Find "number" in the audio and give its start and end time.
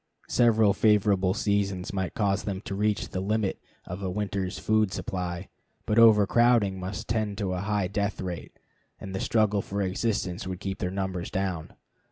10.89-11.21